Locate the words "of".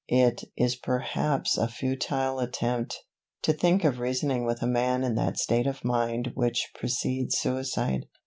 3.83-3.99, 5.67-5.85